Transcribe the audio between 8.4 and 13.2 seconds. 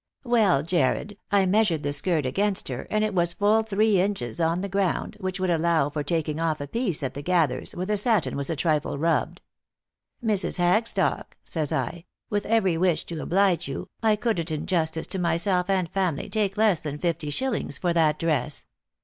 a trifle rubbed.' Mrs. Hagstock,' says I,' with every wish